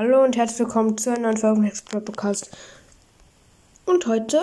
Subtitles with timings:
[0.00, 2.56] Hallo und herzlich willkommen zu einer neuen Folge von Explorer Podcast.
[3.84, 4.40] Und heute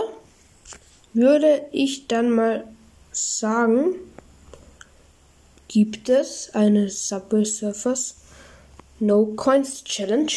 [1.14, 2.68] würde ich dann mal
[3.14, 3.96] sagen,
[5.70, 8.18] gibt es eine Subway Surfers
[9.00, 10.34] No Coins Challenge.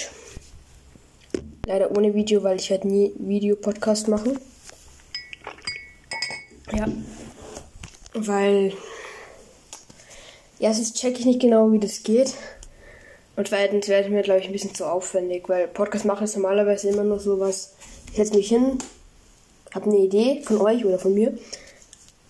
[1.66, 4.38] Leider ohne Video, weil ich werde nie Video-Podcast machen.
[6.72, 6.86] Ja.
[8.14, 8.72] Weil
[10.60, 12.34] erstens checke ich nicht genau, wie das geht.
[13.38, 16.88] Und zweitens wäre mir, glaube ich, ein bisschen zu aufwendig, weil Podcast machen ist normalerweise
[16.88, 17.72] immer nur so was.
[18.10, 18.78] Ich setze mich hin,
[19.72, 21.38] habe eine Idee von euch oder von mir.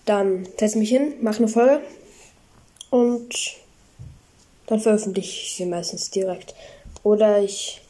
[0.05, 1.81] Dann setze mich hin, mache eine Folge
[2.91, 3.55] und
[4.67, 6.53] dann veröffentliche ich sie meistens direkt.
[7.01, 7.81] Oder ich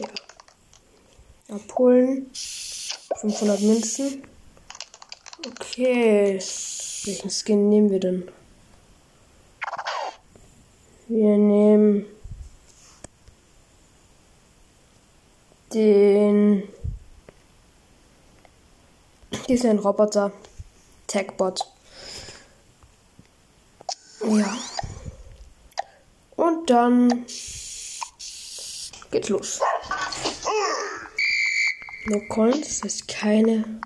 [0.00, 0.08] ja,
[1.54, 2.28] abholen
[3.14, 4.24] 500 Münzen.
[5.46, 6.40] Okay,
[7.04, 8.28] welchen Skin nehmen wir denn?
[11.08, 12.06] Wir nehmen
[15.72, 16.68] den.
[19.48, 20.32] Ein Roboter.
[21.06, 21.64] Techbot.
[24.24, 24.58] Ja.
[26.34, 27.26] Und dann
[29.12, 29.60] geht's los.
[32.06, 33.80] No Coins, das heißt keine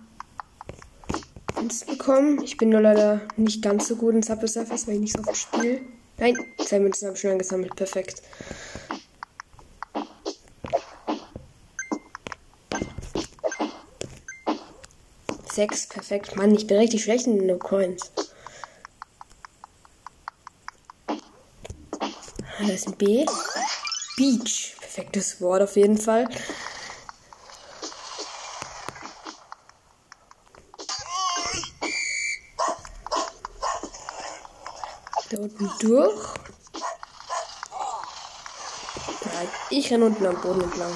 [1.56, 2.42] Münzen bekommen.
[2.42, 5.22] Ich bin nur leider nicht ganz so gut in Subway Surfers, weil ich nicht so
[5.24, 5.82] oft spiele.
[6.20, 7.74] Nein, zwei Münzen habe ich schon angesammelt.
[7.74, 8.22] Perfekt.
[15.50, 16.36] Sechs, perfekt.
[16.36, 18.12] Mann, ich bin richtig schlecht in No Coins.
[21.08, 21.16] Ah,
[22.66, 23.24] da ist ein B.
[24.16, 24.76] Beach.
[24.78, 26.28] Perfektes Wort auf jeden Fall.
[35.40, 36.34] Unten durch.
[39.70, 40.92] Ich renne unten am Boden entlang.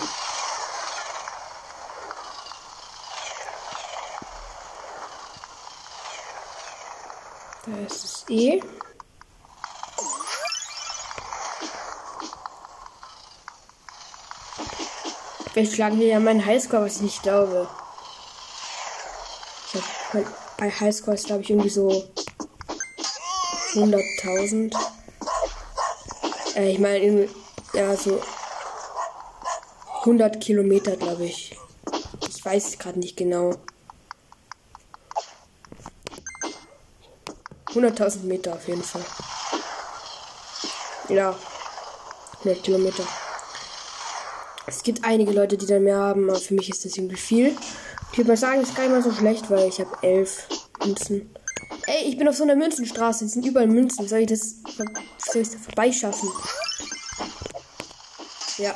[7.66, 8.62] Da ist das E.
[15.52, 17.68] Vielleicht schlagen wir ja meinen Highscore, was ich nicht glaube.
[19.68, 20.24] Ich hab,
[20.58, 22.04] bei Highscore ist glaube ich irgendwie so
[23.74, 24.74] 100.000.
[26.56, 27.28] Äh, ich meine,
[27.72, 28.20] ja, so
[30.00, 31.56] 100 Kilometer, glaube ich.
[32.28, 33.52] Ich weiß gerade nicht genau.
[37.74, 39.04] 100.000 Meter auf jeden Fall.
[41.08, 41.34] Ja,
[42.44, 43.02] 100 Kilometer.
[44.66, 47.56] Es gibt einige Leute, die da mehr haben, aber für mich ist das irgendwie viel.
[48.12, 50.46] Ich würde mal sagen, es ist gar nicht mal so schlecht, weil ich habe elf
[50.84, 51.34] Münzen.
[51.86, 53.26] Ey, ich bin auf so einer Münzenstraße.
[53.26, 54.08] Es sind überall Münzen.
[54.08, 54.56] Soll ich das,
[55.18, 56.30] soll ich das vorbeischaffen?
[58.58, 58.74] Ja.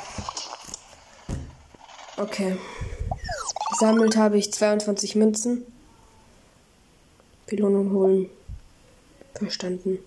[2.17, 2.57] Okay.
[3.71, 5.65] Gesammelt habe ich 22 Münzen.
[7.47, 8.29] Belohnung holen.
[9.33, 9.99] Verstanden.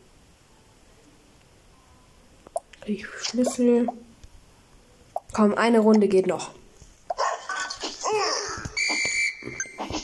[2.87, 3.89] Ich Schlüssel.
[5.33, 6.51] Komm, eine Runde geht noch.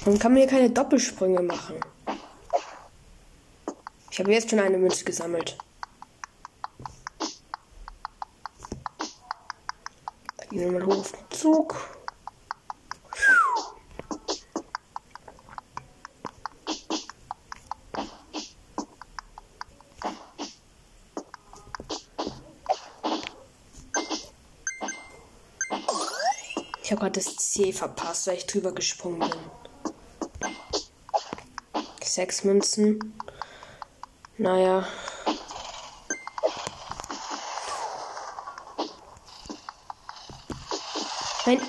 [0.05, 1.77] Dann kann man hier keine Doppelsprünge machen.
[4.19, 5.57] Ich habe jetzt schon eine Münze gesammelt.
[10.51, 11.77] Gehen wir mal hoch auf den Zug.
[26.83, 30.51] Ich habe gerade das C verpasst, weil ich drüber gesprungen bin.
[32.03, 33.15] Sechs Münzen.
[34.39, 34.87] Naja.
[41.45, 41.61] Nein.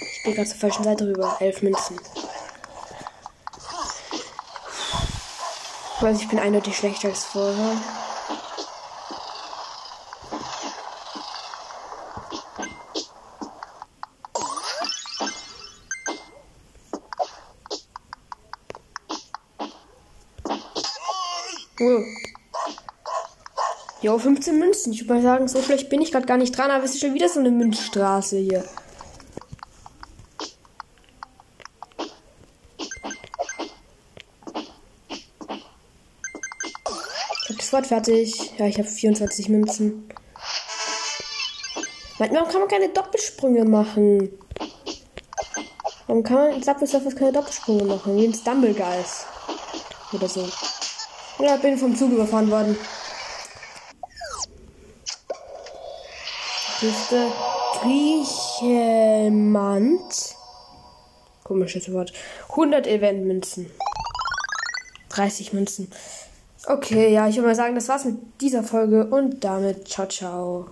[0.00, 1.36] Ich bin gerade zur falschen Seite rüber.
[1.40, 2.00] Elf Münzen.
[6.00, 7.76] Weiß, ich bin eindeutig schlechter als vorher.
[21.80, 22.02] Oh.
[24.00, 24.92] Jo, 15 Münzen.
[24.92, 27.00] Ich würde mal sagen, so schlecht bin ich gerade gar nicht dran, aber es ist
[27.00, 28.64] schon wieder so eine Münzstraße hier.
[37.42, 38.52] Ich habe das Wort fertig.
[38.58, 40.08] Ja, ich habe 24 Münzen.
[42.18, 44.30] Warum kann man keine Doppelsprünge machen?
[46.08, 48.16] Warum kann man in Subway Surfers keine Doppelsprünge machen?
[48.16, 49.26] Wie ein Stumblegeist.
[50.12, 50.48] Oder so.
[51.38, 52.76] Ja, bin vom Zug überfahren worden.
[56.80, 57.26] Küste.
[57.80, 60.34] Griechenland.
[61.44, 62.12] Komisches Wort.
[62.50, 63.70] 100 Event-Münzen.
[65.10, 65.90] 30 Münzen.
[66.66, 70.68] Okay, ja, ich würde mal sagen, das war's mit dieser Folge und damit ciao, ciao.